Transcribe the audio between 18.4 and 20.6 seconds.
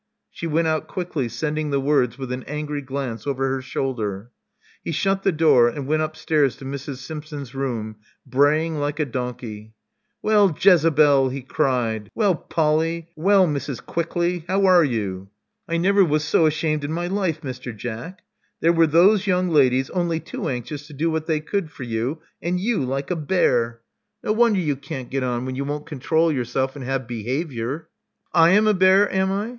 There were those young ladies only too